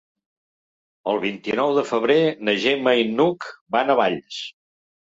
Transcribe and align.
El 1.13 1.21
vint-i-nou 1.25 1.75
de 1.81 1.85
febrer 1.91 2.17
na 2.49 2.59
Gemma 2.65 2.99
i 3.05 3.09
n'Hug 3.13 3.53
van 3.79 3.95
a 3.95 4.01
Valls. 4.03 4.43